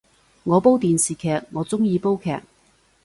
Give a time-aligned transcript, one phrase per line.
[0.45, 2.39] 我煲電視劇，我鍾意煲劇